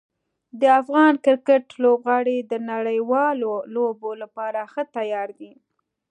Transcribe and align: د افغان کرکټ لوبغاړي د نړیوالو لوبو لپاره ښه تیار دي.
د 0.61 0.63
افغان 0.81 1.13
کرکټ 1.25 1.65
لوبغاړي 1.83 2.37
د 2.51 2.53
نړیوالو 2.71 3.51
لوبو 3.75 4.11
لپاره 4.21 4.59
ښه 4.71 4.83
تیار 4.95 5.29
دي. 5.39 5.53